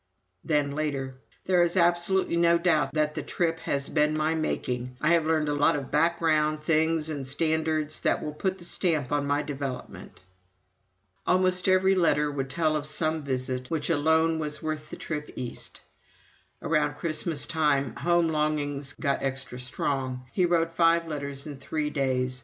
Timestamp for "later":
0.71-1.13